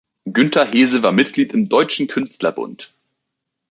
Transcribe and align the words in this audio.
Günter 0.25 0.67
Haese 0.71 1.03
war 1.03 1.11
Mitglied 1.11 1.53
im 1.53 1.69
Deutschen 1.69 2.07
Künstlerbund. 2.07 2.91